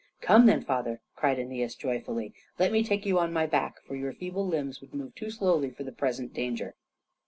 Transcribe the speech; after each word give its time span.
"Come 0.19 0.47
then, 0.47 0.63
father!" 0.63 0.99
cried 1.15 1.37
Æneas 1.37 1.77
joyfully. 1.77 2.33
"Let 2.57 2.71
me 2.71 2.83
take 2.83 3.05
you 3.05 3.19
on 3.19 3.31
my 3.31 3.45
back, 3.45 3.79
for 3.83 3.95
your 3.95 4.13
feeble 4.13 4.47
limbs 4.47 4.81
would 4.81 4.95
move 4.95 5.13
too 5.13 5.29
slowly 5.29 5.69
for 5.69 5.83
the 5.83 5.91
present 5.91 6.33
danger. 6.33 6.73